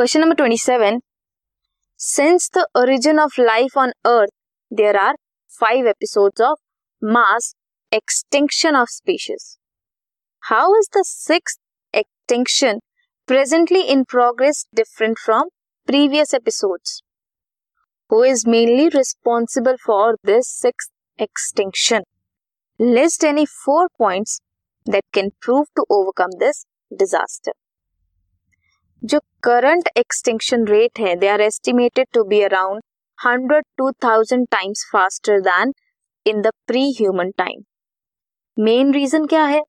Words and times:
Question 0.00 0.22
number 0.22 0.34
27. 0.34 1.02
Since 1.94 2.48
the 2.48 2.66
origin 2.74 3.18
of 3.18 3.36
life 3.36 3.76
on 3.76 3.92
Earth, 4.06 4.30
there 4.70 4.98
are 4.98 5.14
five 5.46 5.84
episodes 5.84 6.40
of 6.40 6.58
mass 7.02 7.54
extinction 7.92 8.74
of 8.74 8.88
species. 8.88 9.58
How 10.44 10.74
is 10.74 10.88
the 10.90 11.04
sixth 11.06 11.58
extinction 11.92 12.80
presently 13.26 13.90
in 13.90 14.06
progress 14.06 14.64
different 14.74 15.18
from 15.18 15.50
previous 15.86 16.32
episodes? 16.32 17.02
Who 18.08 18.22
is 18.22 18.46
mainly 18.46 18.88
responsible 18.88 19.76
for 19.84 20.16
this 20.24 20.48
sixth 20.48 20.88
extinction? 21.18 22.04
List 22.78 23.22
any 23.22 23.44
four 23.44 23.90
points 23.98 24.40
that 24.86 25.04
can 25.12 25.32
prove 25.42 25.66
to 25.76 25.84
overcome 25.90 26.30
this 26.38 26.64
disaster. 26.96 27.52
जो 29.02 29.18
current 29.42 29.88
extinction 29.96 30.64
rate 30.66 30.98
है 31.00 31.14
they 31.16 31.28
are 31.28 31.40
estimated 31.40 32.06
to 32.14 32.22
be 32.24 32.40
around 32.42 32.82
hundred 33.18 33.64
to 33.78 33.90
thousand 34.04 34.46
times 34.50 34.84
faster 34.92 35.40
than 35.40 35.72
in 36.26 36.40
the 36.42 36.50
pre 36.66 36.82
human 36.98 37.30
time 37.38 37.62
main 38.56 38.92
reason 38.94 39.26
क्या 39.26 39.44
है? 39.44 39.62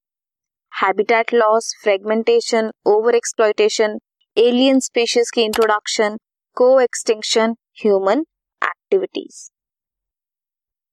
Habitat 0.71 1.33
loss 1.33 1.73
fragmentation 1.83 2.71
over 2.87 3.15
exploitation 3.15 3.97
alien 4.37 4.79
species 4.79 5.31
की 5.31 5.41
introduction 5.41 6.17
को 6.57 6.79
extinction 6.79 7.55
human 7.83 8.25
activities 8.61 9.39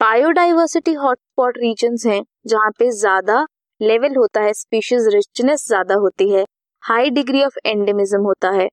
biodiversity 0.00 0.92
hotspot 0.94 1.58
region 1.58 1.96
हैं, 2.06 2.22
जहाँ 2.46 2.70
पे 2.78 2.90
ज़्यादा 2.90 3.44
level 3.80 4.14
होता 4.16 4.40
है 4.40 4.52
स्पीशीज 4.54 5.08
रिचनेस 5.14 5.66
ज़्यादा 5.66 5.94
होती 5.96 6.30
है 6.30 6.44
हाई 6.88 7.10
डिग्री 7.10 7.42
ऑफ़ 7.44 7.56
एंडेमिज्म 7.66 8.20
होता 8.22 8.50
है। 8.50 8.68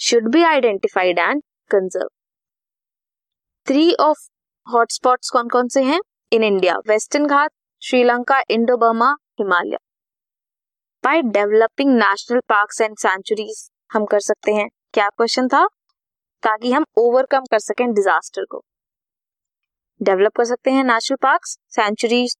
Should 0.00 0.28
be 0.28 0.42
identified 0.42 1.18
and 1.18 1.42
conserve 1.70 2.08
three 3.66 3.94
of 3.94 4.18
hotspots 4.66 5.30
कौन 5.30 5.48
कौन 5.48 5.68
से 5.68 5.82
हैं? 5.82 6.00
In 6.32 6.44
India 6.44 6.76
western 6.88 7.26
Ghat 7.26 7.50
Sri Lanka 7.82 8.42
Indo 8.50 8.76
Burma 8.76 9.10
Himalaya 9.38 9.78
by 11.04 11.22
developing 11.22 11.94
national 11.94 12.40
parks 12.48 12.80
and 12.80 12.96
sanctuaries 12.98 13.70
हम 13.92 14.04
कर 14.04 14.20
सकते 14.20 14.52
हैं। 14.52 14.68
क्या 14.94 15.08
क्वेश्चन 15.08 15.48
था? 15.48 15.66
ताकि 16.42 16.72
हम 16.72 16.84
ओवरकम 16.96 17.44
कर 17.50 17.58
सकें 17.58 17.92
डिजास्टर 17.92 18.44
को। 18.44 18.64
डेवलप 20.02 20.36
कर 20.36 20.44
सकते 20.44 20.70
हैं 20.70 20.84
national 20.84 21.16
parks 21.22 21.58
sanctuaries 21.68 22.36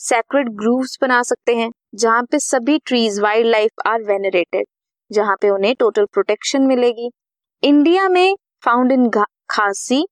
sacred 0.00 0.48
groves 0.56 0.98
बना 1.02 1.22
सकते 1.22 1.54
हैं, 1.56 1.70
जहाँ 1.94 2.22
पे 2.30 2.38
सभी 2.40 2.78
trees 2.86 3.18
wild 3.20 3.46
life 3.46 3.86
are 3.86 4.02
venerated 4.04 4.66
जहाँ 5.10 5.36
पे 5.42 5.50
उन्हें 5.50 5.74
टोटल 5.80 6.04
प्रोटेक्शन 6.12 6.62
मिलेगी। 6.66 7.08
इंडिया 7.62 8.08
में 8.08 8.34
found 8.64 8.92
in 8.92 9.08
Khasi 9.50 10.04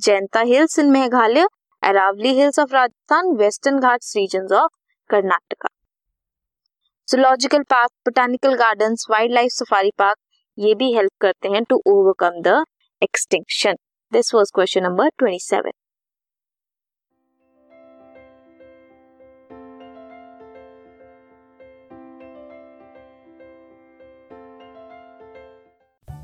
Jaintia 0.00 0.40
hills 0.42 0.78
in 0.78 0.90
Meghalaya 0.90 1.46
Aravalli 1.82 2.34
hills 2.34 2.58
of 2.58 2.72
Rajasthan 2.74 3.34
western 3.36 3.78
Ghats 3.80 4.16
region 4.16 4.54
of 4.54 4.70
Karnataka 5.10 5.68
zoological 7.08 7.62
park 7.70 7.90
botanical 8.06 8.54
garden 8.56 8.94
wildlife 9.34 9.52
safari 9.52 9.90
park 9.98 10.18
ये 10.58 10.74
भी 10.74 10.92
help 10.94 11.12
करते 11.20 11.48
हैं 11.48 11.62
to 11.64 11.80
overcome 11.88 12.40
the 12.42 12.62
extinction 13.02 13.76
this 14.12 14.34
was 14.34 14.52
question 14.54 14.82
number 14.82 15.08
twenty 15.18 15.38
seven 15.42 15.79